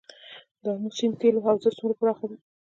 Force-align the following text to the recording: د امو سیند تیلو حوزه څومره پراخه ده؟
د 0.61 0.65
امو 0.75 0.89
سیند 0.97 1.15
تیلو 1.21 1.43
حوزه 1.45 1.69
څومره 1.77 1.95
پراخه 1.99 2.25
ده؟ 2.29 2.37